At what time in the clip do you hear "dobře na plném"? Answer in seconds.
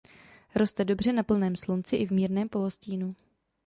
0.85-1.55